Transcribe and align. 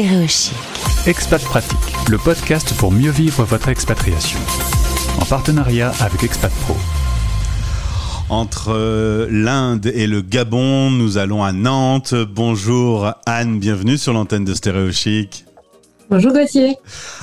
Stéréochic. 0.00 0.54
Expat 1.06 1.44
Pratique, 1.44 2.08
le 2.08 2.16
podcast 2.16 2.74
pour 2.78 2.90
mieux 2.90 3.10
vivre 3.10 3.44
votre 3.44 3.68
expatriation. 3.68 4.38
En 5.20 5.26
partenariat 5.26 5.92
avec 6.00 6.22
Expat 6.22 6.50
Pro. 6.62 6.74
Entre 8.30 8.72
euh, 8.72 9.28
l'Inde 9.30 9.92
et 9.94 10.06
le 10.06 10.22
Gabon, 10.22 10.90
nous 10.90 11.18
allons 11.18 11.44
à 11.44 11.52
Nantes. 11.52 12.14
Bonjour 12.14 13.12
Anne, 13.26 13.60
bienvenue 13.60 13.98
sur 13.98 14.14
l'antenne 14.14 14.46
de 14.46 14.54
Stéréochic. 14.54 15.44
Bonjour 16.10 16.32
Gauthier. 16.32 16.76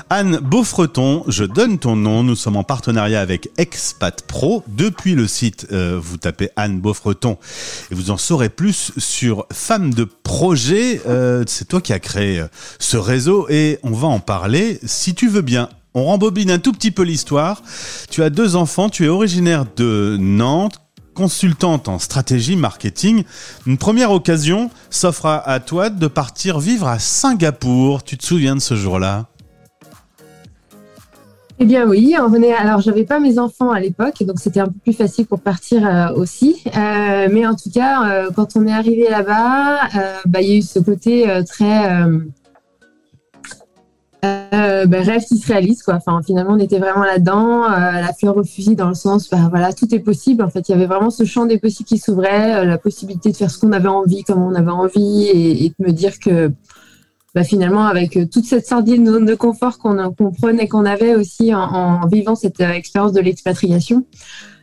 Anne 0.10 0.38
Beaufreton, 0.38 1.26
je 1.28 1.44
donne 1.44 1.78
ton 1.78 1.98
nom. 1.98 2.24
Nous 2.24 2.38
sommes 2.38 2.56
en 2.56 2.64
partenariat 2.64 3.20
avec 3.20 3.50
Expat 3.58 4.22
Pro. 4.22 4.64
Depuis 4.70 5.14
le 5.14 5.28
site, 5.28 5.68
euh, 5.74 6.00
vous 6.02 6.16
tapez 6.16 6.52
Anne 6.56 6.80
Beaufreton 6.80 7.38
et 7.92 7.96
vous 7.96 8.12
en 8.12 8.18
saurez 8.18 8.48
plus 8.48 8.94
sur 8.98 9.46
Femmes 9.52 9.94
de 9.94 10.06
Projet. 10.06 11.02
Euh, 11.06 11.44
c'est 11.48 11.68
toi 11.68 11.82
qui 11.82 11.92
as 11.92 12.00
créé 12.00 12.40
euh, 12.40 12.48
ce 12.80 12.96
réseau 12.96 13.50
et 13.50 13.78
on 13.84 13.92
va 13.92 14.08
en 14.08 14.22
parler 14.22 14.80
si 14.86 15.14
tu 15.14 15.28
veux 15.28 15.42
bien. 15.42 15.68
On 15.94 16.06
rembobine 16.06 16.50
un 16.50 16.60
tout 16.60 16.72
petit 16.72 16.92
peu 16.92 17.04
l'histoire. 17.04 17.64
Tu 18.10 18.24
as 18.24 18.30
deux 18.30 18.56
enfants, 18.56 18.88
tu 18.88 19.04
es 19.04 19.10
originaire 19.10 19.66
de 19.76 20.16
Nantes 20.18 20.80
consultante 21.18 21.88
en 21.88 21.98
stratégie 21.98 22.56
marketing, 22.56 23.24
une 23.66 23.80
première 23.80 24.12
occasion 24.12 24.70
s'offre 24.92 25.26
à, 25.26 25.60
toi 25.60 25.90
de 25.90 26.06
partir 26.06 26.60
vivre 26.60 26.88
à 26.88 27.00
Singapour. 27.00 28.04
Tu 28.04 28.20
te 28.20 28.24
souviens 28.24 28.56
de 28.56 28.62
ce 28.62 28.76
jour-là? 28.76 29.26
Eh 31.58 31.66
bien 31.66 31.88
oui, 31.88 32.14
on 32.22 32.30
venait. 32.30 32.54
Alors 32.54 32.82
j'avais 32.82 33.04
pas 33.04 33.20
mes 33.20 33.40
enfants 33.40 33.72
à 33.72 33.80
l'époque, 33.80 34.22
donc 34.22 34.40
c'était 34.40 34.60
un 34.60 34.68
peu 34.68 34.78
plus 34.84 34.94
facile 34.94 35.26
pour 35.26 35.40
partir 35.40 35.88
euh, 35.88 36.14
aussi. 36.14 36.62
Euh, 36.68 37.28
mais 37.32 37.48
en 37.48 37.56
tout 37.56 37.72
cas, 37.74 38.08
euh, 38.08 38.30
quand 38.36 38.56
on 38.56 38.68
est 38.68 38.72
arrivé 38.72 39.08
là-bas, 39.10 39.90
bah, 40.28 40.42
il 40.42 40.48
y 40.48 40.52
a 40.52 40.58
eu 40.58 40.62
ce 40.62 40.78
côté 40.78 41.26
très 41.48 42.06
euh, 44.26 44.86
ben, 44.86 45.04
rêve 45.04 45.24
qui 45.24 45.38
se 45.38 45.48
réalise 45.48 45.84
quoi. 45.84 45.96
Enfin, 45.96 46.22
finalement, 46.26 46.54
on 46.54 46.60
était 46.60 46.80
vraiment 46.80 47.04
là-dedans, 47.04 47.66
euh, 47.66 47.70
la 47.70 48.14
fleur 48.14 48.38
au 48.38 48.44
fusil 48.44 48.76
dans 48.76 48.90
le 48.90 48.96
sens, 48.96 49.30
bah, 49.30 49.48
voilà, 49.50 49.74
tout 49.74 49.94
est 49.94 50.00
possible. 50.00 50.44
En 50.44 50.50
fait, 50.50 50.68
il 50.70 50.72
y 50.72 50.76
avait 50.76 50.88
vraiment 50.88 51.10
ce 51.10 51.24
champ 51.24 51.46
des 51.46 51.60
possibles 51.60 51.88
qui 51.88 51.98
s'ouvrait, 51.98 52.56
euh, 52.56 52.66
la 52.66 52.78
possibilité 52.78 53.32
de 53.32 53.38
faire 53.38 53.52
ce 53.52 53.60
qu'on 53.60 53.72
avait 53.72 53.88
envie, 53.88 54.24
comme 54.24 54.42
on 54.42 54.56
avait 54.56 54.72
envie, 54.72 55.28
et, 55.28 55.70
de 55.70 55.86
me 55.86 55.92
dire 55.92 56.20
que 56.20 56.52
bah, 57.36 57.44
finalement, 57.44 57.86
avec 57.86 58.18
toute 58.32 58.46
cette 58.46 58.66
sardine 58.66 59.04
de 59.26 59.36
confort 59.36 59.78
qu'on 59.78 60.32
prenait, 60.32 60.68
qu'on 60.68 60.86
avait 60.86 61.16
aussi 61.16 61.54
en, 61.54 61.60
en 61.62 62.08
vivant 62.08 62.36
cette 62.36 62.60
expérience 62.60 63.14
de 63.14 63.22
l'expatriation, 63.22 64.06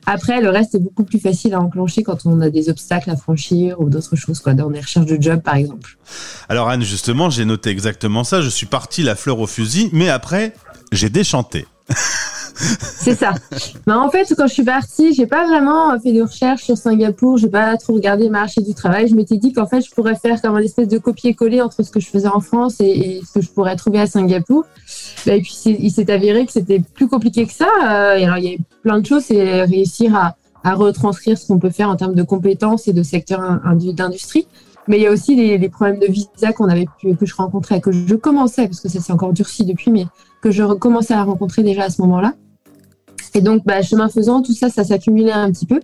après, 0.07 0.41
le 0.41 0.51
reste 0.51 0.75
est 0.75 0.81
beaucoup 0.81 1.05
plus 1.05 1.19
facile 1.19 1.55
à 1.55 1.61
enclencher 1.61 2.03
quand 2.03 2.27
on 2.27 2.41
a 2.41 2.51
des 2.51 2.69
obstacles 2.69 3.11
à 3.11 3.17
franchir 3.17 3.81
ou 3.81 3.89
d'autres 3.89 4.17
choses, 4.17 4.41
quoi, 4.41 4.55
dans 4.55 4.71
des 4.71 4.81
recherches 4.81 5.07
de 5.07 5.21
job, 5.21 5.41
par 5.43 5.57
exemple. 5.57 5.97
Alors, 6.49 6.69
Anne, 6.69 6.83
justement, 6.83 7.31
j'ai 7.31 7.45
noté 7.45 7.71
exactement 7.71 8.25
ça. 8.25 8.43
Je 8.43 8.49
suis 8.49 8.67
parti 8.67 9.03
la 9.03 9.15
fleur 9.15 9.39
au 9.39 9.47
fusil, 9.47 9.89
mais 9.93 10.09
après, 10.09 10.55
j'ai 10.93 11.11
déchanté. 11.11 11.67
C'est 12.55 13.15
ça. 13.15 13.35
Mais 13.87 13.93
en 13.93 14.09
fait, 14.11 14.33
quand 14.37 14.47
je 14.47 14.53
suis 14.53 14.65
partie, 14.65 15.13
j'ai 15.13 15.27
pas 15.27 15.47
vraiment 15.47 15.99
fait 16.01 16.13
de 16.13 16.23
recherche 16.23 16.63
sur 16.63 16.77
Singapour. 16.77 17.37
J'ai 17.37 17.49
pas 17.49 17.77
trop 17.77 17.95
regardé 17.95 18.25
le 18.25 18.31
marché 18.31 18.61
du 18.61 18.75
travail. 18.75 19.09
Je 19.09 19.15
m'étais 19.15 19.37
dit 19.37 19.53
qu'en 19.53 19.67
fait, 19.67 19.81
je 19.81 19.91
pourrais 19.91 20.15
faire 20.15 20.41
comme 20.41 20.55
un 20.57 20.61
espèce 20.61 20.89
de 20.89 20.99
copier-coller 20.99 21.61
entre 21.61 21.83
ce 21.83 21.91
que 21.91 22.01
je 22.01 22.09
faisais 22.09 22.29
en 22.29 22.41
France 22.41 22.77
et, 22.81 23.21
ce 23.27 23.33
que 23.39 23.45
je 23.45 23.51
pourrais 23.51 23.77
trouver 23.77 24.01
à 24.01 24.07
Singapour. 24.07 24.65
Et 25.27 25.41
puis, 25.41 25.57
il 25.67 25.91
s'est 25.91 26.11
avéré 26.11 26.47
que 26.47 26.53
c'était 26.53 26.81
plus 26.81 27.09
compliqué 27.09 27.47
que 27.47 27.53
ça. 27.53 27.69
Euh, 27.83 28.25
alors, 28.25 28.39
il 28.39 28.45
y 28.45 28.55
a 28.55 28.59
plein 28.83 29.01
de 29.01 29.07
choses. 29.07 29.25
C'est 29.25 29.65
réussir 29.65 30.15
à, 30.15 30.37
à 30.65 30.75
retranscrire 30.75 31.37
ce 31.39 31.47
qu'on 31.47 31.59
peut 31.59 31.71
faire 31.71 31.91
en 31.91 31.97
termes 31.97 32.15
de 32.15 32.23
compétences 32.23 32.89
et 32.89 32.93
de 32.93 33.03
secteur 33.03 33.61
d'industrie. 33.95 34.47
Mais 34.89 34.99
il 34.99 35.03
y 35.03 35.07
a 35.07 35.11
aussi 35.11 35.35
les, 35.35 35.69
problèmes 35.69 35.99
de 35.99 36.07
visa 36.07 36.53
qu'on 36.53 36.69
avait 36.69 36.87
pu, 37.01 37.15
que 37.17 37.27
je 37.27 37.35
rencontrais, 37.35 37.81
que 37.81 37.93
je 37.93 38.15
commençais, 38.15 38.67
parce 38.67 38.81
que 38.81 38.89
ça 38.89 39.01
s'est 39.01 39.13
encore 39.13 39.33
durci 39.33 39.65
depuis, 39.65 39.91
mais 39.91 40.07
que 40.43 40.51
je 40.51 40.63
recommençais 40.63 41.15
à 41.15 41.23
rencontrer 41.23 41.63
déjà 41.63 41.85
à 41.85 41.91
ce 41.91 42.03
moment-là. 42.03 42.35
Et 43.35 43.41
donc, 43.41 43.65
bah, 43.65 43.83
chemin 43.83 44.09
faisant, 44.09 44.43
tout 44.43 44.55
ça, 44.55 44.71
ça 44.71 44.85
s'accumulait 44.85 45.33
un 45.33 45.51
petit 45.51 45.67
peu. 45.67 45.81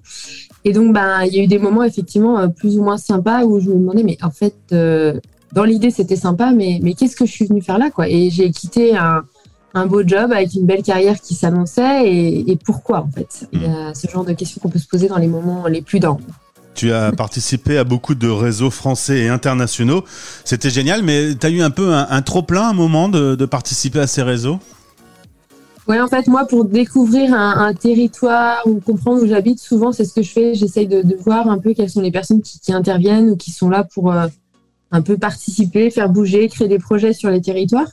Et 0.64 0.72
donc, 0.72 0.92
bah, 0.92 1.26
il 1.26 1.34
y 1.34 1.40
a 1.40 1.42
eu 1.42 1.46
des 1.46 1.58
moments 1.58 1.82
effectivement 1.82 2.38
euh, 2.38 2.48
plus 2.48 2.78
ou 2.78 2.84
moins 2.84 2.96
sympas 2.96 3.44
où 3.44 3.60
je 3.60 3.68
me 3.68 3.74
demandais, 3.74 4.04
mais 4.04 4.18
en 4.22 4.30
fait, 4.30 4.54
euh, 4.72 5.18
dans 5.52 5.64
l'idée, 5.64 5.90
c'était 5.90 6.16
sympa, 6.16 6.52
mais, 6.52 6.78
mais 6.82 6.94
qu'est-ce 6.94 7.16
que 7.16 7.26
je 7.26 7.32
suis 7.32 7.46
venue 7.46 7.62
faire 7.62 7.78
là, 7.78 7.90
quoi? 7.90 8.08
Et 8.08 8.30
j'ai 8.30 8.50
quitté 8.52 8.96
un, 8.96 9.24
un, 9.74 9.86
beau 9.86 10.06
job 10.06 10.32
avec 10.32 10.54
une 10.54 10.64
belle 10.64 10.82
carrière 10.82 11.20
qui 11.20 11.34
s'annonçait, 11.34 12.06
et, 12.06 12.50
et, 12.50 12.56
pourquoi, 12.56 13.00
en 13.00 13.10
fait? 13.10 13.48
Il 13.52 13.62
y 13.62 13.66
a 13.66 13.94
ce 13.94 14.08
genre 14.08 14.24
de 14.24 14.32
questions 14.32 14.60
qu'on 14.62 14.68
peut 14.68 14.78
se 14.78 14.86
poser 14.86 15.08
dans 15.08 15.18
les 15.18 15.26
moments 15.26 15.66
les 15.66 15.82
plus 15.82 15.98
dents. 15.98 16.20
Tu 16.74 16.92
as 16.92 17.10
participé 17.16 17.78
à 17.78 17.84
beaucoup 17.84 18.14
de 18.14 18.28
réseaux 18.28 18.70
français 18.70 19.20
et 19.20 19.28
internationaux. 19.28 20.04
C'était 20.44 20.70
génial, 20.70 21.02
mais 21.02 21.34
tu 21.34 21.46
as 21.46 21.50
eu 21.50 21.62
un 21.62 21.70
peu 21.70 21.92
un, 21.94 22.22
trop-plein 22.22 22.68
un 22.68 22.74
moment 22.74 23.08
de, 23.08 23.34
de 23.34 23.44
participer 23.46 23.98
à 23.98 24.06
ces 24.06 24.22
réseaux? 24.22 24.60
Oui, 25.90 25.98
en 25.98 26.06
fait, 26.06 26.28
moi, 26.28 26.44
pour 26.44 26.66
découvrir 26.66 27.34
un, 27.34 27.74
territoire 27.74 28.62
ou 28.64 28.78
comprendre 28.78 29.24
où 29.24 29.26
j'habite, 29.26 29.58
souvent, 29.58 29.90
c'est 29.90 30.04
ce 30.04 30.14
que 30.14 30.22
je 30.22 30.30
fais. 30.30 30.54
J'essaye 30.54 30.86
de, 30.86 31.16
voir 31.16 31.50
un 31.50 31.58
peu 31.58 31.74
quelles 31.74 31.90
sont 31.90 32.00
les 32.00 32.12
personnes 32.12 32.42
qui, 32.42 32.72
interviennent 32.72 33.30
ou 33.30 33.36
qui 33.36 33.50
sont 33.50 33.68
là 33.68 33.82
pour 33.82 34.12
euh, 34.12 34.28
un 34.92 35.02
peu 35.02 35.18
participer, 35.18 35.90
faire 35.90 36.08
bouger, 36.08 36.46
créer 36.46 36.68
des 36.68 36.78
projets 36.78 37.12
sur 37.12 37.28
les 37.28 37.40
territoires. 37.40 37.88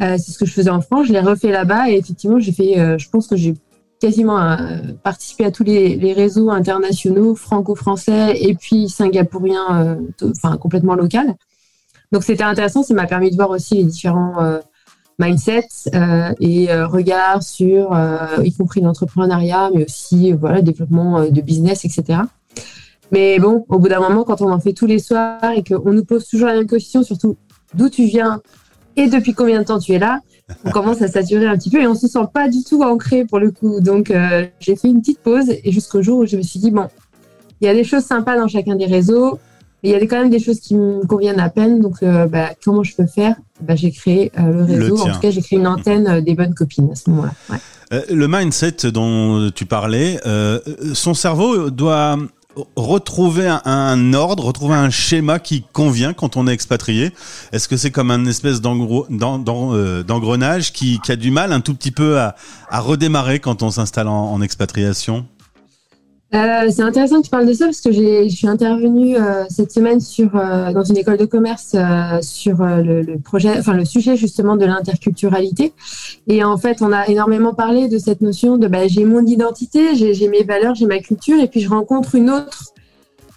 Euh, 0.00 0.16
c'est 0.16 0.32
ce 0.32 0.38
que 0.38 0.46
je 0.46 0.52
faisais 0.54 0.70
en 0.70 0.80
France. 0.80 1.08
Je 1.08 1.12
l'ai 1.12 1.20
refait 1.20 1.50
là-bas 1.50 1.90
et 1.90 1.98
effectivement, 1.98 2.38
j'ai 2.38 2.52
fait. 2.52 2.80
Euh, 2.80 2.96
je 2.96 3.10
pense 3.10 3.26
que 3.26 3.36
j'ai 3.36 3.52
quasiment 4.00 4.56
participé 5.02 5.44
à 5.44 5.50
tous 5.50 5.64
les, 5.64 6.14
réseaux 6.14 6.50
internationaux, 6.50 7.34
franco-français 7.34 8.38
et 8.40 8.54
puis 8.54 8.88
singapouriens, 8.88 9.98
enfin 10.22 10.56
complètement 10.56 10.94
local. 10.94 11.34
Donc 12.10 12.24
c'était 12.24 12.42
intéressant. 12.42 12.82
Ça 12.82 12.94
m'a 12.94 13.06
permis 13.06 13.30
de 13.30 13.36
voir 13.36 13.50
aussi 13.50 13.76
les 13.76 13.84
différents 13.84 14.60
mindset 15.18 15.68
euh, 15.94 16.32
et 16.40 16.70
euh, 16.70 16.86
regard 16.86 17.42
sur, 17.42 17.92
euh, 17.92 18.42
y 18.44 18.52
compris 18.52 18.80
l'entrepreneuriat, 18.80 19.70
mais 19.74 19.84
aussi 19.84 20.32
voilà, 20.32 20.56
le 20.56 20.62
développement 20.62 21.24
de 21.24 21.40
business, 21.40 21.84
etc. 21.84 22.20
Mais 23.12 23.38
bon, 23.38 23.64
au 23.68 23.78
bout 23.78 23.88
d'un 23.88 24.00
moment, 24.00 24.24
quand 24.24 24.40
on 24.40 24.50
en 24.50 24.60
fait 24.60 24.72
tous 24.72 24.86
les 24.86 24.98
soirs 24.98 25.52
et 25.54 25.62
qu'on 25.62 25.92
nous 25.92 26.04
pose 26.04 26.26
toujours 26.26 26.48
la 26.48 26.54
même 26.54 26.66
question, 26.66 27.02
surtout 27.02 27.36
d'où 27.74 27.88
tu 27.88 28.04
viens 28.04 28.40
et 28.96 29.08
depuis 29.08 29.34
combien 29.34 29.60
de 29.60 29.66
temps 29.66 29.78
tu 29.78 29.92
es 29.92 29.98
là, 29.98 30.20
on 30.64 30.70
commence 30.72 31.02
à 31.02 31.08
saturer 31.08 31.46
un 31.46 31.56
petit 31.56 31.70
peu 31.70 31.80
et 31.80 31.86
on 31.86 31.94
se 31.94 32.08
sent 32.08 32.26
pas 32.32 32.48
du 32.48 32.64
tout 32.64 32.82
ancré 32.82 33.24
pour 33.24 33.38
le 33.38 33.50
coup. 33.50 33.80
Donc 33.80 34.12
j'ai 34.58 34.76
fait 34.76 34.88
une 34.88 35.00
petite 35.00 35.20
pause 35.20 35.46
et 35.48 35.70
jusqu'au 35.70 36.02
jour 36.02 36.20
où 36.20 36.26
je 36.26 36.36
me 36.36 36.42
suis 36.42 36.58
dit 36.58 36.70
bon, 36.70 36.88
il 37.60 37.66
y 37.66 37.68
a 37.68 37.74
des 37.74 37.84
choses 37.84 38.04
sympas 38.04 38.36
dans 38.36 38.48
chacun 38.48 38.74
des 38.74 38.86
réseaux, 38.86 39.38
mais 39.84 39.90
il 39.90 39.92
y 39.92 39.94
a 39.94 40.00
quand 40.06 40.18
même 40.18 40.30
des 40.30 40.40
choses 40.40 40.58
qui 40.58 40.74
me 40.74 41.06
conviennent 41.06 41.38
à 41.38 41.50
peine. 41.50 41.80
Donc 41.80 42.02
bah, 42.02 42.50
comment 42.64 42.82
je 42.82 42.96
peux 42.96 43.06
faire? 43.06 43.36
Bah, 43.60 43.76
j'ai 43.76 43.92
créé 43.92 44.32
euh, 44.38 44.52
le 44.52 44.64
réseau. 44.64 44.98
en 44.98 45.12
tout 45.12 45.20
cas, 45.20 45.30
j'ai 45.30 45.40
créé 45.40 45.58
une 45.58 45.66
antenne 45.66 46.06
euh, 46.08 46.20
des 46.20 46.34
bonnes 46.34 46.54
copines 46.54 46.90
à 46.90 46.96
ce 46.96 47.08
moment-là. 47.10 47.32
Euh, 47.92 48.02
le 48.10 48.26
mindset 48.26 48.90
dont 48.92 49.50
tu 49.54 49.66
parlais, 49.66 50.18
son 50.92 51.14
cerveau 51.14 51.70
doit 51.70 52.18
retrouver 52.76 53.52
un, 53.64 54.14
ordre, 54.14 54.44
retrouver 54.44 54.74
un 54.74 54.90
schéma 54.90 55.40
qui 55.40 55.64
convient 55.72 56.12
quand 56.12 56.36
on 56.36 56.46
est 56.46 56.52
expatrié 56.52 57.12
Est-ce 57.52 57.68
que 57.68 57.76
c'est 57.76 57.90
comme 57.90 58.12
un 58.12 58.26
espèce 58.26 58.60
d'engrenage 58.60 60.72
qui, 60.72 61.00
a 61.08 61.16
du 61.16 61.32
mal 61.32 61.52
un 61.52 61.60
tout 61.60 61.74
petit 61.74 61.90
peu 61.90 62.18
à, 62.18 62.36
redémarrer 62.70 63.40
quand 63.40 63.62
on 63.62 63.70
s'installe 63.70 64.08
en 64.08 64.40
expatriation? 64.40 65.26
Euh, 66.34 66.68
c'est 66.68 66.82
intéressant 66.82 67.20
que 67.20 67.26
tu 67.26 67.30
parles 67.30 67.46
de 67.46 67.52
ça 67.52 67.66
parce 67.66 67.80
que 67.80 67.92
je 67.92 68.28
suis 68.28 68.48
intervenue 68.48 69.16
euh, 69.16 69.44
cette 69.48 69.70
semaine 69.70 70.00
sur, 70.00 70.34
euh, 70.34 70.72
dans 70.72 70.82
une 70.82 70.96
école 70.96 71.16
de 71.16 71.26
commerce 71.26 71.76
sur 72.22 72.56
le, 72.64 73.18
projet, 73.18 73.60
le 73.64 73.84
sujet 73.84 74.16
justement 74.16 74.56
de 74.56 74.64
l'interculturalité. 74.64 75.72
Et 76.26 76.42
en 76.42 76.56
fait, 76.56 76.82
on 76.82 76.92
a 76.92 77.06
énormément 77.06 77.54
parlé 77.54 77.88
de 77.88 77.98
cette 77.98 78.20
notion 78.20 78.56
de 78.56 78.66
bah, 78.66 78.88
j'ai 78.88 79.04
mon 79.04 79.24
identité, 79.24 79.94
j'ai 79.94 80.28
mes 80.28 80.42
valeurs, 80.42 80.74
j'ai 80.74 80.86
ma 80.86 80.98
culture, 80.98 81.38
et 81.38 81.46
puis 81.46 81.60
je 81.60 81.68
rencontre 81.68 82.16
une 82.16 82.30
autre, 82.30 82.72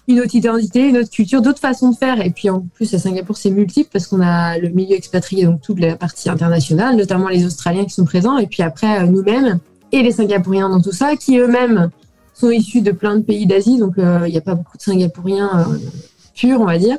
une 0.08 0.19
autre 0.19 0.34
identité, 0.34 0.90
une 0.90 0.97
autre 0.97 1.12
culture, 1.12 1.44
d'autres 1.44 1.59
façons 1.59 1.91
de 1.91 1.96
faire. 1.96 2.25
Et 2.25 2.31
puis 2.31 2.50
en 2.50 2.62
plus 2.74 2.91
à 2.96 3.00
Singapour, 3.00 3.38
c'est 3.38 3.52
multiple 3.52 3.90
parce 3.94 4.08
qu'on 4.08 4.22
a 4.22 4.58
le 4.58 4.69
milieu 4.69 4.96
expatrié, 4.96 5.46
donc 5.46 5.61
toute 5.61 5.79
la 5.79 5.97
partie 5.97 6.29
internationale, 6.32 6.96
notamment 6.96 7.28
les 7.28 7.46
Australiens 7.46 7.85
qui 7.85 7.91
sont 7.91 8.05
présents, 8.05 8.40
et 8.40 8.47
puis 8.47 8.64
après 8.64 9.05
nous-mêmes 9.05 9.59
et 9.91 10.02
les 10.02 10.14
Singapouriens 10.14 10.70
dans 10.70 10.82
tout 10.82 10.91
ça, 10.91 11.16
qui 11.16 11.38
eux-mêmes 11.38 11.91
sont 12.37 12.51
issus 12.51 12.81
de 12.81 12.91
plein 12.91 13.17
de 13.17 13.23
pays 13.23 13.45
d'Asie, 13.45 13.78
donc 13.78 13.97
euh, 13.97 14.22
il 14.28 14.31
n'y 14.31 14.37
a 14.37 14.41
pas 14.41 14.55
beaucoup 14.55 14.78
de 14.78 14.81
Singapouriens 14.81 15.49
euh, 15.55 15.78
purs, 16.35 16.61
on 16.61 16.66
va 16.66 16.78
dire. 16.78 16.97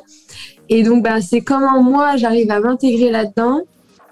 Et 0.67 0.83
donc, 0.83 1.03
bah, 1.03 1.21
c'est 1.21 1.41
comment 1.41 1.81
moi 1.81 2.17
j'arrive 2.17 2.51
à 2.51 2.59
m'intégrer 2.59 3.09
là-dedans, 3.09 3.61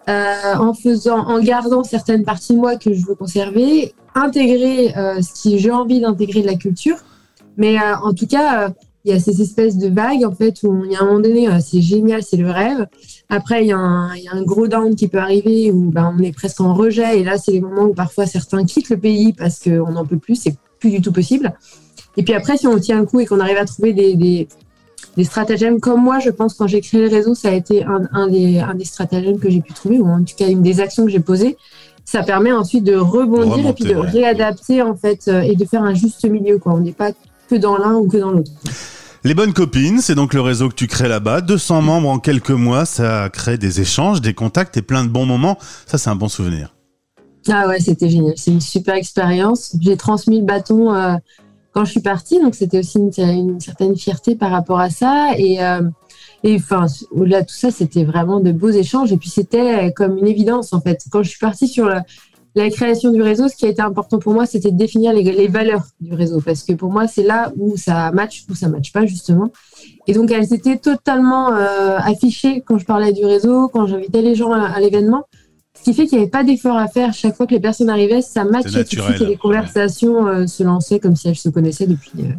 euh, 0.09 0.56
en 0.57 0.74
faisant, 0.74 1.19
en 1.19 1.39
gardant 1.41 1.83
certaines 1.83 2.24
parties 2.24 2.53
de 2.53 2.59
moi 2.59 2.77
que 2.77 2.94
je 2.94 3.06
veux 3.06 3.15
conserver, 3.15 3.94
intégrer 4.15 4.94
ce 5.21 5.33
qui 5.33 5.59
j'ai 5.59 5.69
envie 5.69 6.00
d'intégrer 6.00 6.41
de 6.41 6.47
la 6.47 6.56
culture. 6.56 6.97
Mais 7.57 7.77
en 7.79 8.13
tout 8.13 8.25
cas, 8.25 8.71
il 9.06 9.12
y 9.12 9.13
a 9.13 9.19
ces 9.19 9.41
espèces 9.41 9.77
de 9.77 9.89
vagues 9.89 10.25
en 10.25 10.33
fait 10.33 10.63
où 10.63 10.85
il 10.85 10.91
y 10.91 10.95
a 10.95 11.01
un 11.01 11.06
moment 11.06 11.19
donné, 11.19 11.47
c'est 11.62 11.81
génial, 11.81 12.24
c'est 12.24 12.38
le 12.38 12.50
rêve. 12.50 12.88
Après, 13.29 13.63
il 13.63 13.68
y, 13.68 13.74
a 13.74 13.77
un, 13.77 14.41
gros 14.44 14.68
down 14.68 14.95
qui 14.95 15.07
peut 15.07 15.19
arriver 15.19 15.71
où 15.71 15.91
bah, 15.91 16.12
on 16.12 16.19
est 16.24 16.31
presque 16.31 16.62
en 16.62 16.74
rejet. 16.74 17.19
Et 17.19 17.24
là, 17.24 17.38
c'est 17.38 17.51
les 17.51 17.62
moments 17.62 17.83
où 17.83 17.94
parfois 17.94 18.25
certains 18.25 18.63
quittent 18.63 18.89
le 18.89 18.97
pays 18.97 19.33
parce 19.33 19.59
qu'on 19.59 19.91
n'en 19.91 20.06
peut 20.06 20.18
plus. 20.18 20.47
Plus 20.79 20.89
du 20.89 21.01
tout 21.01 21.12
possible. 21.12 21.53
Et 22.18 22.24
puis 22.24 22.33
après, 22.33 22.57
si 22.57 22.68
on 22.68 22.79
tient 22.79 23.00
un 23.00 23.06
coup 23.06 23.19
et 23.19 23.25
qu'on 23.25 23.39
arrive 23.39 23.57
à 23.57 23.65
trouver 23.65 23.94
des, 23.94 24.47
des 25.18 25.24
stratagèmes 25.24 25.79
comme 25.79 26.03
moi, 26.03 26.19
je 26.19 26.29
pense, 26.29 26.53
quand 26.53 26.68
j'ai 26.68 26.79
créé 26.79 27.01
le 27.01 27.09
réseau, 27.09 27.33
ça 27.33 27.50
a 27.50 27.53
été 27.53 27.83
un, 27.83 28.27
des, 28.27 28.59
un 28.59 28.75
des 28.75 28.85
stratagèmes 28.85 29.39
que 29.39 29.50
j'ai 29.50 29.62
pu 29.62 29.74
trouver, 29.74 29.97
ou 29.97 30.07
en 30.07 30.24
tout 30.24 30.35
cas 30.38 30.47
une 30.47 30.62
des 30.62 30.79
actions 30.79 31.06
que 31.06 31.12
j'ai 31.12 31.19
posées. 31.19 31.57
Ça 32.06 32.24
permet 32.24 32.53
ensuite 32.53 32.83
de 32.83 32.95
rebondir 32.95 33.68
et 33.68 33.74
puis 33.74 33.83
de 33.83 33.95
réadapter, 33.95 34.81
en 34.81 34.95
fait, 34.95 35.27
euh, 35.27 35.41
et 35.41 35.56
de 35.56 35.65
faire 35.65 35.83
un 35.83 35.94
juste 35.94 36.24
milieu, 36.25 36.57
quoi. 36.57 36.74
On 36.74 36.79
n'est 36.79 36.94
pas 36.94 37.12
que 37.50 37.56
dans 37.56 37.77
l'un 37.77 37.95
ou 37.95 38.07
que 38.07 38.18
dans 38.18 38.31
l'autre. 38.31 38.51
Les 39.24 39.33
bonnes 39.33 39.51
copines, 39.51 40.00
c'est 40.00 40.15
donc 40.15 40.33
le 40.33 40.39
réseau 40.39 40.69
que 40.69 40.75
tu 40.75 40.88
crées 40.88 41.09
là-bas. 41.09 41.41
200 41.41 41.81
membres 41.81 42.09
en 42.09 42.19
quelques 42.19 42.51
mois, 42.51 42.85
ça 42.85 43.29
crée 43.33 43.57
des 43.57 43.81
échanges, 43.81 44.21
des 44.21 44.33
contacts 44.33 44.77
et 44.77 44.81
plein 44.81 45.03
de 45.03 45.09
bons 45.09 45.25
moments. 45.25 45.57
Ça, 45.85 45.97
c'est 45.97 46.09
un 46.09 46.15
bon 46.15 46.29
souvenir. 46.29 46.76
Ah 47.50 47.68
ouais, 47.68 47.80
c'était 47.80 48.10
génial. 48.10 48.34
C'est 48.38 48.52
une 48.52 48.62
super 48.62 48.96
expérience. 48.96 49.76
J'ai 49.80 49.98
transmis 49.98 50.40
le 50.40 50.46
bâton 50.46 50.94
euh, 50.94 51.16
quand 51.72 51.86
je 51.86 51.92
suis 51.92 52.02
partie, 52.02 52.42
donc 52.42 52.56
c'était 52.56 52.80
aussi 52.80 52.98
une, 52.98 53.60
certaine 53.60 53.96
fierté 53.96 54.36
par 54.36 54.52
rapport 54.52 54.80
à 54.80 54.90
ça. 54.90 55.32
Et, 55.38 55.64
euh, 55.64 55.82
et 56.44 56.56
enfin, 56.56 56.86
de 57.14 57.40
tout 57.42 57.56
ça, 57.56 57.72
c'était 57.72 58.04
vraiment 58.04 58.40
de 58.40 58.52
beaux 58.52 58.70
échanges. 58.70 59.12
Et 59.12 59.18
puis 59.18 59.30
c'était 59.30 59.92
comme 59.94 60.18
une 60.18 60.28
évidence 60.28 60.74
en 60.74 60.82
fait. 60.82 61.04
Quand 61.12 61.24
je 61.24 61.30
suis 61.30 61.40
partie 61.40 61.68
sur 61.68 61.90
la 62.58 62.70
création 62.70 63.12
du 63.12 63.22
réseau, 63.22 63.48
ce 63.48 63.56
qui 63.56 63.66
a 63.66 63.70
été 63.70 63.82
important 63.82 64.20
pour 64.20 64.34
moi, 64.34 64.46
c'était 64.46 64.72
de 64.72 64.78
définir 64.78 65.14
les, 65.14 65.48
valeurs 65.48 65.84
du 66.02 66.14
réseau. 66.14 66.42
Parce 66.42 66.64
que 66.64 66.74
pour 66.74 66.92
moi, 66.92 67.08
c'est 67.08 67.24
là 67.24 67.52
où 67.58 67.78
ça 67.78 68.12
match, 68.12 68.46
où 68.50 68.56
ça 68.56 68.68
match 68.68 68.92
pas, 68.92 69.06
justement. 69.06 69.52
Et 70.08 70.14
donc, 70.14 70.32
elles 70.32 70.54
étaient 70.54 70.78
totalement 70.78 71.54
euh, 71.54 71.98
affichées 72.00 72.62
quand 72.66 72.78
je 72.78 72.86
parlais 72.86 73.14
du 73.14 73.26
réseau, 73.26 73.68
quand 73.68 73.86
j'invitais 73.86 74.22
les 74.22 74.36
gens 74.36 74.52
à, 74.52 74.80
l'événement. 74.80 75.26
Ce 75.79 75.83
qui 75.83 75.94
fait 75.94 76.06
qu'il 76.06 76.18
n'y 76.18 76.24
avait 76.24 76.31
pas 76.31 76.44
d'effort 76.44 76.77
à 76.77 76.88
faire. 76.88 77.13
Chaque 77.13 77.35
fois 77.35 77.47
que 77.47 77.53
les 77.53 77.59
personnes 77.59 77.89
arrivaient, 77.89 78.21
ça 78.21 78.44
matchait 78.44 78.83
tout 78.83 78.95
de 78.95 79.01
suite 79.01 79.21
et 79.21 79.25
les 79.25 79.38
conversations 79.38 80.27
euh, 80.27 80.47
se 80.47 80.63
lançaient 80.63 81.00
comme 81.00 81.15
si 81.15 81.27
elles 81.29 81.35
se 81.35 81.50
connaissaient 81.50 81.88
depuis 81.88 82.12
euh, 82.19 82.33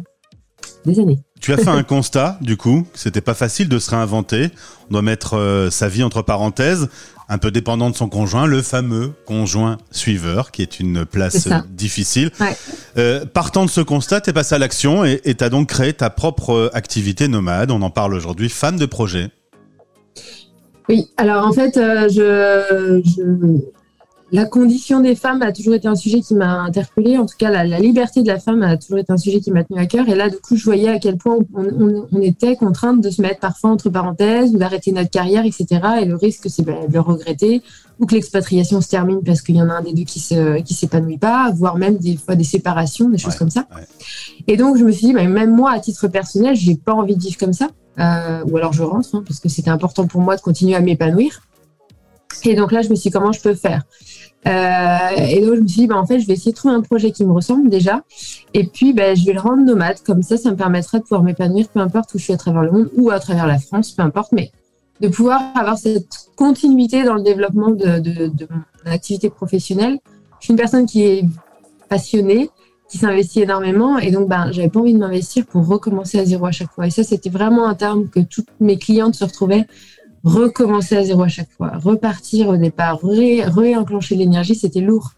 des 0.85 0.99
années. 0.99 1.19
Tu 1.41 1.53
as 1.53 1.57
fait 1.57 1.69
un 1.69 1.83
constat, 1.83 2.37
du 2.41 2.57
coup, 2.57 2.85
c'était 2.93 3.21
pas 3.21 3.33
facile 3.33 3.69
de 3.69 3.79
se 3.79 3.89
réinventer. 3.91 4.49
On 4.89 4.93
doit 4.93 5.01
mettre 5.01 5.69
sa 5.71 5.87
vie 5.87 6.03
entre 6.03 6.21
parenthèses 6.21 6.89
un 7.29 7.37
peu 7.37 7.51
dépendant 7.51 7.91
de 7.91 7.95
son 7.95 8.09
conjoint, 8.09 8.47
le 8.47 8.63
fameux 8.63 9.13
conjoint 9.25 9.77
suiveur, 9.91 10.51
qui 10.51 10.63
est 10.63 10.79
une 10.79 11.05
place 11.05 11.47
difficile. 11.69 12.31
Euh, 12.97 13.23
partant 13.25 13.65
de 13.65 13.69
ce 13.69 13.81
constat, 13.81 14.19
tu 14.21 14.31
es 14.31 14.33
passé 14.33 14.55
à 14.55 14.57
l'action 14.57 15.05
et 15.05 15.21
tu 15.21 15.43
as 15.43 15.49
donc 15.49 15.69
créé 15.69 15.93
ta 15.93 16.09
propre 16.09 16.71
activité 16.73 17.27
nomade. 17.27 17.69
On 17.69 17.83
en 17.83 17.91
parle 17.91 18.15
aujourd'hui, 18.15 18.49
femme 18.49 18.77
de 18.77 18.87
projet. 18.87 19.29
Oui, 20.89 21.07
alors 21.17 21.45
en 21.45 21.53
fait, 21.53 21.77
euh, 21.77 22.09
je, 22.09 23.61
la 24.31 24.45
condition 24.45 24.99
des 25.01 25.15
femmes 25.15 25.41
a 25.43 25.51
toujours 25.51 25.73
été 25.73 25.87
un 25.87 25.95
sujet 25.95 26.21
qui 26.21 26.33
m'a 26.33 26.61
interpellée. 26.61 27.17
En 27.17 27.25
tout 27.25 27.35
cas, 27.37 27.49
la, 27.51 27.79
liberté 27.79 28.21
de 28.21 28.27
la 28.27 28.39
femme 28.39 28.63
a 28.63 28.77
toujours 28.77 28.97
été 28.97 29.11
un 29.11 29.17
sujet 29.17 29.39
qui 29.39 29.51
m'a 29.51 29.63
tenu 29.63 29.79
à 29.79 29.85
cœur. 29.85 30.07
Et 30.09 30.15
là, 30.15 30.29
du 30.29 30.37
coup, 30.37 30.55
je 30.55 30.63
voyais 30.63 30.89
à 30.89 30.99
quel 30.99 31.17
point 31.17 31.37
on, 31.53 32.21
était 32.21 32.55
contrainte 32.55 33.01
de 33.01 33.09
se 33.09 33.21
mettre 33.21 33.39
parfois 33.39 33.71
entre 33.71 33.89
parenthèses 33.89 34.51
d'arrêter 34.53 34.91
notre 34.91 35.09
carrière, 35.09 35.45
etc. 35.45 35.67
Et 36.01 36.05
le 36.05 36.15
risque, 36.15 36.47
c'est 36.49 36.63
ben, 36.63 36.87
de 36.87 36.93
le 36.93 36.99
regretter 36.99 37.61
ou 37.99 38.05
que 38.05 38.15
l'expatriation 38.15 38.81
se 38.81 38.89
termine 38.89 39.21
parce 39.23 39.41
qu'il 39.41 39.57
y 39.57 39.61
en 39.61 39.69
a 39.69 39.73
un 39.73 39.81
des 39.81 39.93
deux 39.93 40.03
qui 40.03 40.19
se 40.19 40.61
qui 40.61 40.73
s'épanouit 40.73 41.17
pas, 41.17 41.51
voire 41.53 41.77
même 41.77 41.97
des 41.97 42.15
fois 42.15 42.35
des 42.35 42.43
séparations, 42.43 43.09
des 43.09 43.17
choses 43.17 43.35
comme 43.35 43.49
ça. 43.49 43.67
Et 44.47 44.57
donc, 44.57 44.77
je 44.77 44.85
me 44.85 44.91
suis 44.91 45.07
dit, 45.07 45.13
ben, 45.13 45.29
même 45.29 45.55
moi, 45.55 45.71
à 45.71 45.79
titre 45.79 46.07
personnel, 46.07 46.55
j'ai 46.55 46.75
pas 46.75 46.93
envie 46.93 47.15
de 47.15 47.21
vivre 47.21 47.37
comme 47.37 47.53
ça. 47.53 47.67
Euh, 47.99 48.43
ou 48.45 48.57
alors 48.57 48.73
je 48.73 48.83
rentre, 48.83 49.09
hein, 49.13 49.23
parce 49.25 49.39
que 49.39 49.49
c'était 49.49 49.69
important 49.69 50.07
pour 50.07 50.21
moi 50.21 50.35
de 50.35 50.41
continuer 50.41 50.75
à 50.75 50.81
m'épanouir. 50.81 51.41
Et 52.45 52.55
donc 52.55 52.71
là, 52.71 52.81
je 52.81 52.89
me 52.89 52.95
suis 52.95 53.09
dit, 53.09 53.13
comment 53.13 53.31
je 53.31 53.41
peux 53.41 53.55
faire? 53.55 53.83
Euh, 54.47 55.09
et 55.17 55.41
donc, 55.41 55.55
je 55.55 55.61
me 55.61 55.67
suis 55.67 55.81
dit, 55.81 55.87
bah, 55.87 55.97
en 55.97 56.05
fait, 56.05 56.19
je 56.19 56.27
vais 56.27 56.33
essayer 56.33 56.51
de 56.51 56.55
trouver 56.55 56.73
un 56.73 56.81
projet 56.81 57.11
qui 57.11 57.25
me 57.25 57.33
ressemble 57.33 57.69
déjà. 57.69 58.03
Et 58.53 58.63
puis, 58.65 58.93
bah, 58.93 59.15
je 59.15 59.25
vais 59.25 59.33
le 59.33 59.41
rendre 59.41 59.63
nomade. 59.63 59.97
Comme 60.05 60.23
ça, 60.23 60.37
ça 60.37 60.51
me 60.51 60.55
permettra 60.55 60.99
de 60.99 61.03
pouvoir 61.03 61.23
m'épanouir, 61.23 61.67
peu 61.67 61.79
importe 61.79 62.13
où 62.13 62.17
je 62.17 62.23
suis 62.23 62.33
à 62.33 62.37
travers 62.37 62.61
le 62.61 62.71
monde 62.71 62.89
ou 62.95 63.09
à 63.09 63.19
travers 63.19 63.47
la 63.47 63.59
France, 63.59 63.91
peu 63.91 64.03
importe. 64.03 64.31
Mais 64.31 64.51
de 65.01 65.07
pouvoir 65.07 65.41
avoir 65.55 65.77
cette 65.77 66.29
continuité 66.35 67.03
dans 67.03 67.15
le 67.15 67.23
développement 67.23 67.71
de, 67.71 68.47
mon 68.49 68.91
activité 68.91 69.29
professionnelle. 69.29 69.99
Je 70.39 70.45
suis 70.45 70.51
une 70.51 70.57
personne 70.57 70.85
qui 70.85 71.03
est 71.03 71.25
passionnée, 71.89 72.49
qui 72.89 72.97
s'investit 72.97 73.41
énormément. 73.41 73.97
Et 73.99 74.11
donc, 74.11 74.27
ben, 74.27 74.51
j'avais 74.51 74.69
pas 74.69 74.79
envie 74.79 74.93
de 74.93 74.99
m'investir 74.99 75.45
pour 75.45 75.67
recommencer 75.67 76.19
à 76.19 76.25
zéro 76.25 76.45
à 76.45 76.51
chaque 76.51 76.71
fois. 76.71 76.87
Et 76.87 76.89
ça, 76.89 77.03
c'était 77.03 77.29
vraiment 77.29 77.67
un 77.67 77.75
terme 77.75 78.09
que 78.09 78.19
toutes 78.19 78.49
mes 78.59 78.77
clientes 78.77 79.15
se 79.15 79.23
retrouvaient 79.23 79.67
recommencer 80.23 80.97
à 80.97 81.03
zéro 81.03 81.23
à 81.23 81.27
chaque 81.27 81.51
fois, 81.51 81.71
repartir 81.77 82.49
au 82.49 82.57
départ, 82.57 82.99
réenclencher 83.01 84.15
l'énergie, 84.15 84.55
c'était 84.55 84.81
lourd. 84.81 85.13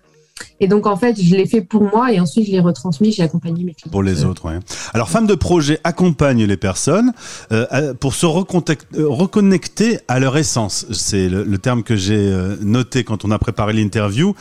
Et 0.59 0.67
donc, 0.67 0.85
en 0.87 0.97
fait, 0.97 1.21
je 1.21 1.35
l'ai 1.35 1.45
fait 1.45 1.61
pour 1.61 1.83
moi 1.83 2.11
et 2.11 2.19
ensuite, 2.19 2.45
je 2.45 2.51
l'ai 2.51 2.59
retransmis, 2.59 3.11
j'ai 3.11 3.23
accompagné 3.23 3.63
mes 3.63 3.73
clients. 3.73 3.91
Pour 3.91 4.03
les 4.03 4.23
autres, 4.23 4.43
oui. 4.45 4.53
Alors, 4.93 5.09
femme 5.09 5.27
de 5.27 5.35
projet 5.35 5.79
accompagne 5.83 6.43
les 6.45 6.57
personnes 6.57 7.13
euh, 7.51 7.93
pour 7.93 8.13
se 8.13 8.25
euh, 8.25 9.07
reconnecter 9.07 9.99
à 10.07 10.19
leur 10.19 10.37
essence. 10.37 10.85
C'est 10.91 11.29
le, 11.29 11.57
terme 11.57 11.83
que 11.83 11.95
j'ai 11.95 12.15
euh, 12.15 12.55
noté 12.61 13.03
quand 13.03 13.25
on 13.25 13.31
a 13.31 13.37
préparé 13.37 13.73
l'interview. 13.73 14.35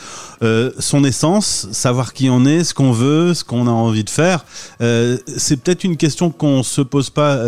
son 0.79 1.05
essence, 1.05 1.69
savoir 1.73 2.13
qui 2.13 2.31
on 2.31 2.45
est, 2.45 2.65
ce 2.65 2.75
qu'on 2.75 2.93
veut, 2.93 3.35
ce 3.35 3.45
qu'on 3.45 3.67
a 3.67 3.71
envie 3.71 4.05
de 4.05 4.11
faire. 4.11 4.45
c'est 4.81 5.63
peut-être 5.63 5.85
une 5.85 5.97
question 5.97 6.31
qu'on 6.31 6.63
se 6.63 6.81
pose 6.81 7.11
pas 7.11 7.39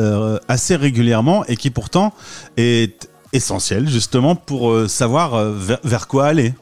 assez 0.48 0.76
régulièrement 0.76 1.44
et 1.46 1.56
qui 1.56 1.70
pourtant 1.70 2.12
est 2.56 3.08
essentielle 3.32 3.88
justement 3.88 4.34
pour 4.34 4.88
savoir 4.88 5.52
vers 5.84 6.06
quoi 6.06 6.26
aller. 6.26 6.54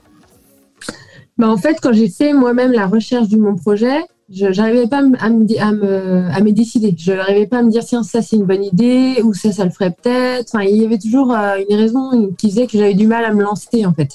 Bah, 1.41 1.49
en 1.49 1.57
fait, 1.57 1.79
quand 1.81 1.95
j'ai 1.95 2.11
fait 2.11 2.35
moi-même 2.35 2.71
la 2.71 2.87
recherche 2.87 3.29
de 3.29 3.39
mon 3.39 3.57
projet, 3.57 4.05
je 4.31 4.45
n'arrivais 4.45 4.87
pas 4.87 4.99
à 4.99 5.01
me, 5.01 5.17
à, 5.59 5.73
me, 5.73 6.29
à 6.31 6.41
me 6.43 6.53
décider. 6.53 6.95
Je 6.99 7.13
n'arrivais 7.13 7.47
pas 7.47 7.61
à 7.61 7.63
me 7.63 7.71
dire, 7.71 7.83
tiens, 7.83 8.03
ça 8.03 8.21
c'est 8.21 8.37
une 8.37 8.45
bonne 8.45 8.63
idée, 8.63 9.23
ou 9.25 9.33
ça, 9.33 9.51
ça 9.51 9.65
le 9.65 9.71
ferait 9.71 9.91
peut-être. 9.91 10.51
Enfin, 10.53 10.65
il 10.65 10.77
y 10.77 10.85
avait 10.85 10.99
toujours 10.99 11.33
euh, 11.33 11.57
une 11.67 11.77
raison 11.77 12.31
qui 12.37 12.49
disait 12.49 12.67
que 12.67 12.77
j'avais 12.77 12.93
du 12.93 13.07
mal 13.07 13.25
à 13.25 13.33
me 13.33 13.43
lancer, 13.43 13.87
en 13.87 13.95
fait. 13.95 14.15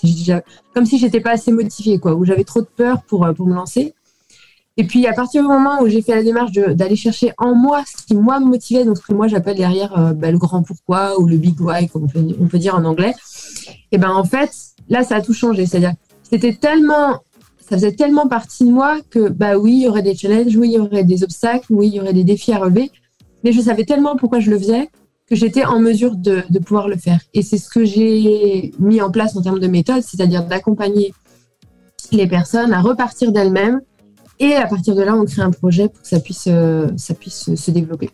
Comme 0.76 0.86
si 0.86 1.00
j'étais 1.00 1.20
pas 1.20 1.32
assez 1.32 1.52
motivée, 1.52 1.98
quoi, 1.98 2.14
ou 2.14 2.26
j'avais 2.26 2.44
trop 2.44 2.62
de 2.62 2.68
peur 2.68 3.02
pour, 3.08 3.26
euh, 3.26 3.34
pour 3.34 3.48
me 3.48 3.56
lancer. 3.56 3.96
Et 4.78 4.84
puis, 4.84 5.08
à 5.08 5.14
partir 5.14 5.42
du 5.42 5.48
moment 5.48 5.82
où 5.82 5.88
j'ai 5.88 6.04
fait 6.04 6.14
la 6.14 6.22
démarche 6.22 6.52
d'aller 6.52 6.96
chercher 6.96 7.32
en 7.40 7.56
moi 7.56 7.82
ce 7.88 8.06
qui, 8.06 8.14
moi, 8.14 8.40
me 8.40 8.46
motivait, 8.46 8.86
donc 8.86 8.98
ce 9.00 9.02
que 9.02 9.16
moi, 9.16 9.28
j'appelle 9.28 9.58
derrière 9.58 9.98
euh, 9.98 10.14
bah, 10.14 10.30
le 10.30 10.38
grand 10.38 10.62
pourquoi 10.62 11.20
ou 11.20 11.26
le 11.26 11.38
big 11.38 11.60
why, 11.60 11.88
comme 11.88 12.04
on 12.04 12.08
peut, 12.08 12.24
on 12.40 12.46
peut 12.46 12.60
dire 12.60 12.76
en 12.76 12.86
anglais, 12.86 13.16
et 13.92 13.98
ben 13.98 14.12
en 14.12 14.26
fait, 14.26 14.52
là, 14.90 15.04
ça 15.04 15.16
a 15.16 15.22
tout 15.22 15.34
changé. 15.34 15.66
C'est-à-dire 15.66 15.94
c'était 16.30 16.54
tellement, 16.54 17.22
ça 17.60 17.76
faisait 17.78 17.94
tellement 17.94 18.28
partie 18.28 18.66
de 18.66 18.72
moi 18.72 18.98
que, 19.10 19.30
bah 19.30 19.58
oui, 19.58 19.74
il 19.74 19.82
y 19.84 19.88
aurait 19.88 20.02
des 20.02 20.16
challenges, 20.16 20.56
oui, 20.56 20.70
il 20.70 20.74
y 20.74 20.80
aurait 20.80 21.04
des 21.04 21.24
obstacles, 21.24 21.68
oui, 21.70 21.88
il 21.88 21.96
y 21.96 22.00
aurait 22.00 22.14
des 22.14 22.24
défis 22.24 22.54
à 22.54 22.60
relever. 22.60 22.92
Mais 23.44 23.52
je 23.52 23.62
savais 23.62 23.86
tellement 23.86 24.16
pourquoi 24.16 24.40
je 24.40 24.50
le 24.50 24.58
faisais 24.58 24.90
que 25.28 25.36
j'étais 25.36 25.66
en 25.66 25.80
mesure 25.80 26.16
de, 26.16 26.44
de, 26.50 26.60
pouvoir 26.60 26.88
le 26.88 26.98
faire. 26.98 27.20
Et 27.34 27.42
c'est 27.42 27.58
ce 27.58 27.70
que 27.70 27.84
j'ai 27.84 28.74
mis 28.80 29.02
en 29.02 29.10
place 29.10 29.36
en 29.36 29.42
termes 29.42 29.60
de 29.60 29.68
méthode, 29.68 30.04
c'est-à-dire 30.04 30.46
d'accompagner 30.46 31.14
les 32.12 32.28
personnes 32.28 32.74
à 32.74 32.82
repartir 32.82 33.32
d'elles-mêmes. 33.32 33.82
Et 34.40 34.54
à 34.54 34.68
partir 34.68 34.96
de 34.96 35.02
là, 35.02 35.16
on 35.16 35.26
crée 35.26 35.42
un 35.42 35.52
projet 35.52 35.88
pour 35.88 36.02
que 36.02 36.08
ça 36.08 36.20
puisse, 36.20 36.48
euh, 36.48 36.90
ça 36.98 37.14
puisse 37.14 37.56
se 37.56 37.72
développer. 37.72 38.10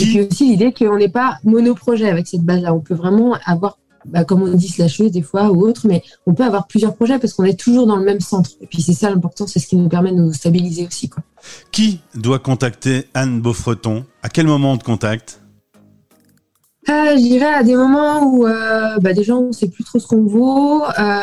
Et 0.00 0.04
puis 0.04 0.22
aussi 0.22 0.48
l'idée 0.48 0.72
qu'on 0.72 0.96
n'est 0.96 1.10
pas 1.10 1.38
monoprojet 1.44 2.08
avec 2.08 2.26
cette 2.26 2.42
base-là. 2.42 2.72
On 2.74 2.80
peut 2.80 2.94
vraiment 2.94 3.36
avoir 3.44 3.78
bah, 4.04 4.24
comme 4.24 4.42
on 4.42 4.54
dit, 4.54 4.68
slasheuse 4.68 5.10
des 5.10 5.22
fois 5.22 5.50
ou 5.50 5.62
autre, 5.62 5.86
mais 5.86 6.02
on 6.26 6.34
peut 6.34 6.44
avoir 6.44 6.66
plusieurs 6.66 6.94
projets 6.94 7.18
parce 7.18 7.32
qu'on 7.34 7.44
est 7.44 7.58
toujours 7.58 7.86
dans 7.86 7.96
le 7.96 8.04
même 8.04 8.20
centre. 8.20 8.50
Et 8.60 8.66
puis 8.66 8.82
c'est 8.82 8.92
ça 8.92 9.10
l'important, 9.10 9.46
c'est 9.46 9.58
ce 9.58 9.66
qui 9.66 9.76
nous 9.76 9.88
permet 9.88 10.12
de 10.12 10.16
nous 10.16 10.32
stabiliser 10.32 10.86
aussi. 10.86 11.08
Quoi. 11.08 11.22
Qui 11.72 12.00
doit 12.14 12.38
contacter 12.38 13.06
Anne 13.14 13.40
Beaufreton? 13.40 14.04
À 14.22 14.28
quel 14.28 14.46
moment 14.46 14.72
on 14.72 14.78
te 14.78 14.84
contacte? 14.84 15.40
Euh, 16.88 17.16
je 17.16 17.22
dirais 17.22 17.52
à 17.52 17.62
des 17.62 17.76
moments 17.76 18.22
où 18.24 18.46
euh, 18.46 18.96
bah, 19.00 19.12
déjà 19.12 19.34
on 19.34 19.48
ne 19.48 19.52
sait 19.52 19.68
plus 19.68 19.84
trop 19.84 19.98
ce 19.98 20.06
qu'on 20.06 20.24
vaut, 20.24 20.82
euh, 20.84 21.20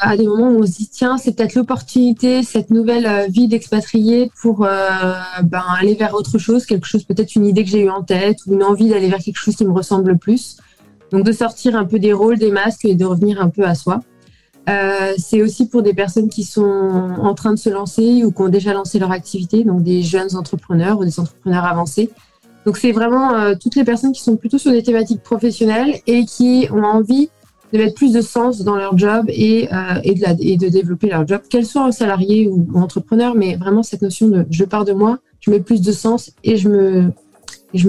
à 0.00 0.16
des 0.16 0.26
moments 0.26 0.48
où 0.48 0.62
on 0.62 0.66
se 0.66 0.72
dit 0.72 0.88
tiens 0.88 1.18
c'est 1.18 1.36
peut-être 1.36 1.54
l'opportunité, 1.54 2.42
cette 2.42 2.70
nouvelle 2.70 3.04
euh, 3.04 3.26
vie 3.28 3.46
d'expatrié 3.46 4.30
pour 4.40 4.64
euh, 4.64 4.88
ben, 5.42 5.62
aller 5.78 5.94
vers 5.94 6.14
autre 6.14 6.38
chose, 6.38 6.64
quelque 6.64 6.86
chose 6.86 7.04
peut-être 7.04 7.34
une 7.34 7.44
idée 7.44 7.64
que 7.64 7.70
j'ai 7.70 7.82
eue 7.82 7.90
en 7.90 8.02
tête 8.02 8.38
ou 8.46 8.54
une 8.54 8.62
envie 8.62 8.88
d'aller 8.88 9.10
vers 9.10 9.18
quelque 9.18 9.36
chose 9.36 9.56
qui 9.56 9.66
me 9.66 9.72
ressemble 9.72 10.16
plus. 10.16 10.56
Donc 11.14 11.24
de 11.24 11.30
sortir 11.30 11.76
un 11.76 11.84
peu 11.84 12.00
des 12.00 12.12
rôles, 12.12 12.38
des 12.38 12.50
masques 12.50 12.84
et 12.84 12.96
de 12.96 13.04
revenir 13.04 13.40
un 13.40 13.48
peu 13.48 13.62
à 13.62 13.76
soi. 13.76 14.00
Euh, 14.68 15.12
c'est 15.16 15.42
aussi 15.42 15.68
pour 15.68 15.84
des 15.84 15.94
personnes 15.94 16.28
qui 16.28 16.42
sont 16.42 16.64
en 16.64 17.34
train 17.34 17.52
de 17.52 17.58
se 17.58 17.70
lancer 17.70 18.24
ou 18.24 18.32
qui 18.32 18.42
ont 18.42 18.48
déjà 18.48 18.72
lancé 18.72 18.98
leur 18.98 19.12
activité, 19.12 19.62
donc 19.62 19.84
des 19.84 20.02
jeunes 20.02 20.34
entrepreneurs 20.34 20.98
ou 20.98 21.04
des 21.04 21.20
entrepreneurs 21.20 21.66
avancés. 21.66 22.10
Donc 22.66 22.78
c'est 22.78 22.90
vraiment 22.90 23.32
euh, 23.32 23.54
toutes 23.54 23.76
les 23.76 23.84
personnes 23.84 24.10
qui 24.10 24.22
sont 24.22 24.36
plutôt 24.36 24.58
sur 24.58 24.72
des 24.72 24.82
thématiques 24.82 25.22
professionnelles 25.22 26.00
et 26.08 26.24
qui 26.24 26.66
ont 26.72 26.82
envie 26.82 27.28
de 27.72 27.78
mettre 27.78 27.94
plus 27.94 28.12
de 28.12 28.20
sens 28.20 28.62
dans 28.62 28.74
leur 28.74 28.98
job 28.98 29.26
et, 29.28 29.68
euh, 29.72 30.00
de, 30.02 30.68
développer 30.68 31.10
leur 31.10 31.28
job, 31.28 31.42
qu'elles 31.48 31.66
soient 31.66 31.92
salariés 31.92 32.48
ou, 32.48 32.66
ou 32.74 32.80
entrepreneurs, 32.80 33.36
mais 33.36 33.54
vraiment 33.54 33.84
cette 33.84 34.02
notion 34.02 34.26
de 34.26 34.46
je 34.50 34.64
pars 34.64 34.84
de 34.84 34.92
moi, 34.92 35.20
je 35.38 35.52
mets 35.52 35.60
plus 35.60 35.80
de 35.80 35.92
sens 35.92 36.32
et 36.42 36.56
je 36.56 36.68
me 36.68 37.12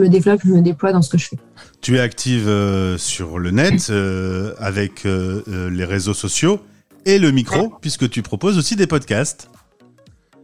développe, 0.09 0.41
je 0.45 0.51
me 0.51 0.61
déploie 0.61 0.91
dans 0.91 1.01
ce 1.01 1.09
que 1.09 1.17
je 1.17 1.29
fais. 1.29 1.37
Tu 1.81 1.97
es 1.97 1.99
active 1.99 2.47
euh, 2.47 2.97
sur 2.97 3.39
le 3.39 3.51
net 3.51 3.87
euh, 3.89 4.53
avec 4.59 5.05
euh, 5.05 5.69
les 5.69 5.85
réseaux 5.85 6.13
sociaux 6.13 6.59
et 7.05 7.19
le 7.19 7.31
micro, 7.31 7.71
puisque 7.81 8.09
tu 8.09 8.21
proposes 8.21 8.57
aussi 8.57 8.75
des 8.75 8.87
podcasts. 8.87 9.49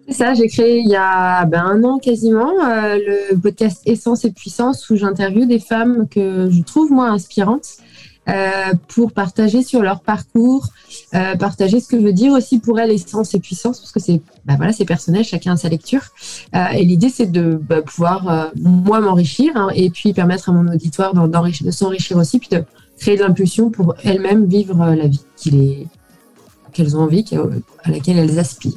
ça, 0.09 0.33
j'ai 0.33 0.47
créé 0.47 0.79
il 0.79 0.89
y 0.89 0.95
a 0.95 1.45
ben, 1.45 1.63
un 1.63 1.83
an 1.83 1.97
quasiment 1.97 2.51
le 2.61 3.35
podcast 3.39 3.81
Essence 3.85 4.25
et 4.25 4.31
Puissance 4.31 4.89
où 4.89 4.95
j'interviewe 4.95 5.47
des 5.47 5.59
femmes 5.59 6.07
que 6.07 6.49
je 6.51 6.61
trouve 6.61 6.91
moi 6.91 7.09
inspirantes 7.09 7.77
euh, 8.29 8.73
pour 8.87 9.13
partager 9.13 9.63
sur 9.63 9.81
leur 9.81 10.01
parcours, 10.01 10.67
euh, 11.13 11.35
partager 11.35 11.79
ce 11.79 11.87
que 11.87 11.95
veut 11.95 12.13
dire 12.13 12.33
aussi 12.33 12.59
pour 12.59 12.79
elles 12.79 12.91
essence 12.91 13.33
et 13.33 13.39
puissance 13.39 13.79
parce 13.79 13.91
que 13.91 13.99
c'est 13.99 14.21
ben 14.45 14.57
voilà 14.57 14.73
personnel, 14.85 15.23
chacun 15.23 15.53
a 15.53 15.57
sa 15.57 15.69
lecture. 15.69 16.01
et 16.53 16.83
l'idée 16.83 17.09
c'est 17.09 17.31
de 17.31 17.59
ben, 17.61 17.81
pouvoir 17.81 18.51
moi 18.55 18.99
m'enrichir 18.99 19.51
hein, 19.55 19.69
et 19.73 19.89
puis 19.89 20.13
permettre 20.13 20.49
à 20.49 20.51
mon 20.51 20.71
auditoire 20.71 21.13
de 21.13 21.71
s'enrichir 21.71 22.17
aussi 22.17 22.39
puis 22.39 22.49
de 22.49 22.63
créer 22.97 23.17
de 23.17 23.23
l'impulsion 23.23 23.69
pour 23.69 23.95
elles-mêmes 24.03 24.45
vivre 24.45 24.93
la 24.93 25.07
vie 25.07 25.87
qu'elles 26.73 26.95
ont 26.95 27.01
envie, 27.01 27.25
à 27.83 27.91
laquelle 27.91 28.17
elles 28.17 28.39
aspirent. 28.39 28.73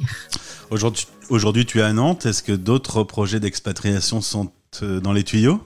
Aujourd'hui, 0.71 1.05
Aujourd'hui, 1.29 1.65
tu 1.65 1.79
es 1.79 1.81
à 1.81 1.91
Nantes. 1.91 2.27
Est-ce 2.27 2.43
que 2.43 2.51
d'autres 2.51 3.03
projets 3.03 3.39
d'expatriation 3.39 4.21
sont 4.21 4.51
euh, 4.83 4.99
dans 4.99 5.11
les 5.11 5.23
tuyaux? 5.23 5.59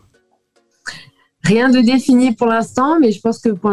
Rien 1.50 1.70
de 1.70 1.80
défini 1.80 2.32
pour 2.36 2.46
l'instant, 2.46 3.00
mais 3.00 3.12
je 3.12 3.20
pense 3.20 3.40
que 3.40 3.50
pour 3.50 3.72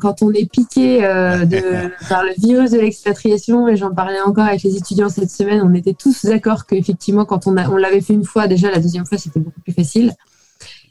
quand 0.00 0.22
on 0.22 0.32
est 0.32 0.50
piqué 0.50 1.04
euh, 1.04 1.46
par 2.08 2.24
le 2.24 2.32
virus 2.36 2.72
de 2.72 2.80
l'expatriation, 2.80 3.68
et 3.68 3.76
j'en 3.76 3.94
parlais 3.94 4.20
encore 4.20 4.46
avec 4.46 4.64
les 4.64 4.76
étudiants 4.76 5.08
cette 5.08 5.30
semaine, 5.30 5.62
on 5.62 5.72
était 5.72 5.94
tous 5.94 6.24
d'accord 6.24 6.66
qu'effectivement, 6.66 7.24
quand 7.24 7.46
on, 7.46 7.56
on 7.56 7.76
l'avait 7.76 8.00
fait 8.00 8.14
une 8.14 8.24
fois, 8.24 8.48
déjà 8.48 8.72
la 8.72 8.80
deuxième 8.80 9.06
fois, 9.06 9.18
c'était 9.18 9.38
beaucoup 9.38 9.60
plus 9.60 9.72
facile. 9.72 10.12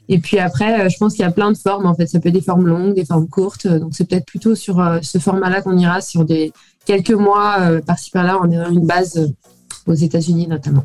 Et 0.08 0.20
puis 0.20 0.38
après, 0.38 0.80
euh, 0.80 0.88
je 0.88 0.96
pense 0.96 1.12
qu'il 1.12 1.22
y 1.22 1.28
a 1.28 1.30
plein 1.30 1.52
de 1.52 1.58
formes. 1.58 1.84
En 1.84 1.94
fait, 1.94 2.06
ça 2.06 2.18
peut 2.18 2.30
être 2.30 2.34
des 2.34 2.40
formes 2.40 2.66
longues, 2.66 2.94
des 2.94 3.04
formes 3.04 3.28
courtes. 3.28 3.66
Donc 3.66 3.90
c'est 3.92 4.08
peut-être 4.08 4.24
plutôt 4.24 4.54
sur 4.54 4.82
ce 5.02 5.18
format-là 5.18 5.60
qu'on 5.60 5.76
ira 5.76 6.00
sur 6.00 6.24
des 6.24 6.54
quelques 6.86 7.10
mois 7.10 7.58
par-ci 7.86 8.10
par-là 8.10 8.38
en 8.38 8.50
ayant 8.50 8.70
une 8.70 8.86
base 8.86 9.34
aux 9.86 9.94
États-Unis 9.94 10.46
notamment. 10.48 10.84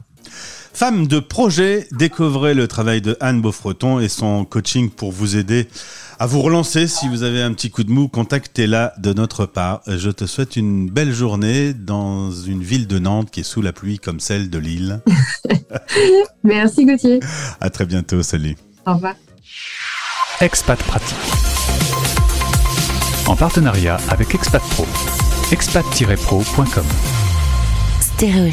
Femme 0.77 1.07
de 1.07 1.17
projet, 1.17 1.88
découvrez 1.91 2.53
le 2.53 2.67
travail 2.67 3.01
de 3.01 3.17
Anne 3.19 3.41
Beaufreton 3.41 4.00
et 4.00 4.07
son 4.07 4.46
coaching 4.46 4.91
pour 4.91 5.12
vous 5.12 5.36
aider 5.36 5.67
à 6.19 6.27
vous 6.27 6.39
relancer. 6.43 6.86
Si 6.86 7.10
vous 7.10 7.24
avez 7.24 7.41
un 7.41 7.51
petit 7.53 7.72
coup 7.72 7.84
de 7.84 7.89
mou, 7.89 8.07
contactez-la 8.07 8.93
de 9.00 9.12
notre 9.12 9.48
part. 9.48 9.81
Je 9.88 10.12
te 10.12 10.27
souhaite 10.27 10.55
une 10.55 10.88
belle 10.88 11.12
journée 11.12 11.74
dans 11.74 12.31
une 12.31 12.62
ville 12.62 12.86
de 12.86 13.00
Nantes 13.00 13.31
qui 13.31 13.39
est 13.39 13.43
sous 13.43 13.63
la 13.63 13.74
pluie 13.74 13.98
comme 13.98 14.19
celle 14.19 14.51
de 14.51 14.60
Lille. 14.60 15.01
Merci 16.43 16.86
Gauthier. 16.86 17.22
À 17.60 17.72
très 17.72 17.88
bientôt, 17.88 18.22
salut. 18.22 18.55
Au 18.86 18.93
revoir. 18.93 19.15
Expat 20.41 20.77
Pratique. 20.84 21.17
En 23.25 23.36
partenariat 23.36 23.98
avec 24.10 24.36
Expat 24.36 24.62
Pro. 24.62 24.86
expat-pro.com. 25.51 26.86
Stéréo 28.00 28.51